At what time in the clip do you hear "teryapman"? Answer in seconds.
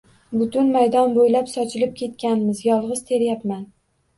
3.13-3.65